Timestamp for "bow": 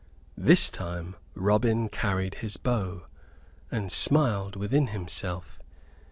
2.57-3.05